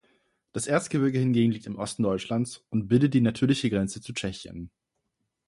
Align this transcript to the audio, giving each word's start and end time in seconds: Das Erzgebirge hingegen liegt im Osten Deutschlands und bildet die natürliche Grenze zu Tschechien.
Das 0.51 0.65
Erzgebirge 0.65 1.19
hingegen 1.19 1.51
liegt 1.51 1.67
im 1.67 1.77
Osten 1.77 2.01
Deutschlands 2.01 2.65
und 2.71 2.87
bildet 2.87 3.13
die 3.13 3.21
natürliche 3.21 3.69
Grenze 3.69 4.01
zu 4.01 4.13
Tschechien. 4.13 4.71